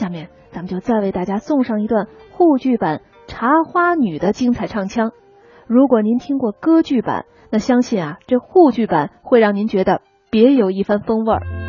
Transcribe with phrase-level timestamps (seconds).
[0.00, 5.12] 下面咱们就再为大家送上一段沪剧版《茶花女》的精彩唱腔。
[5.66, 10.00] 如果您听过歌剧版，那相信啊，这沪剧版会让您觉得
[10.30, 11.59] 别有一番风味儿。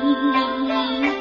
[0.00, 1.17] 你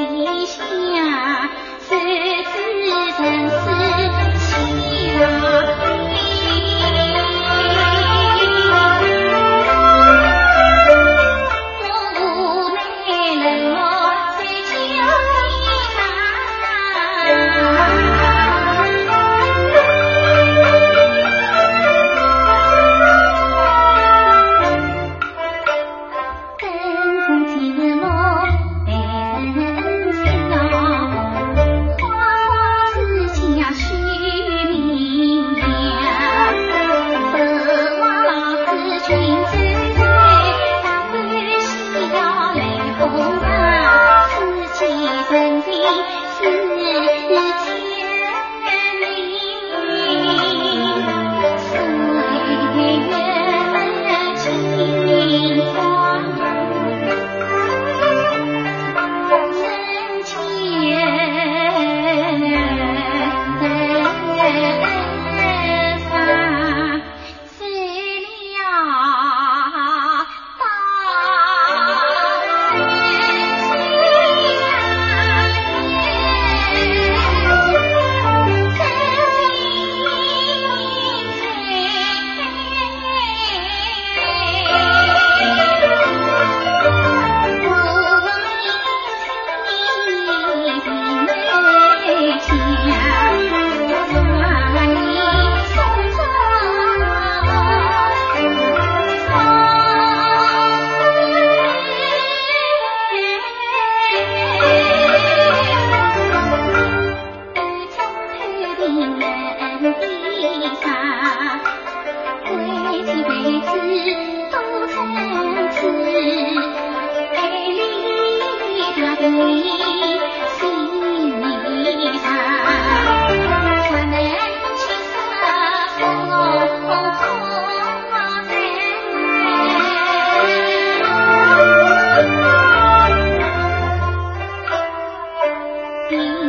[0.00, 0.79] 一心。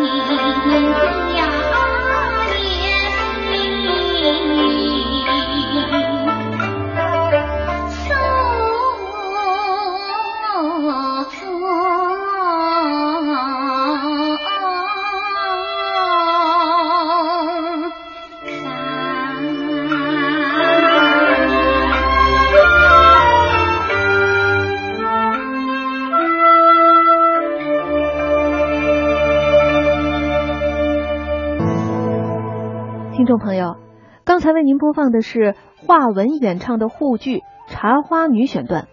[0.00, 1.49] 你认。
[33.20, 33.76] 听众朋友，
[34.24, 38.88] 刚才为您播放的是华文演唱的沪剧《茶花女》选段。